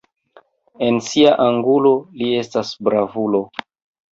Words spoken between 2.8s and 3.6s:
bravulo.